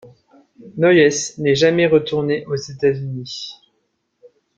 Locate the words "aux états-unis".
2.47-3.53